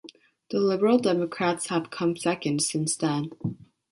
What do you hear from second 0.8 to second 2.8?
Democrats have come second